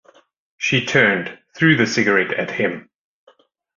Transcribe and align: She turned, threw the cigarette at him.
She 0.57 0.83
turned, 0.83 1.37
threw 1.55 1.75
the 1.77 1.85
cigarette 1.85 2.33
at 2.33 2.49
him. 2.49 2.89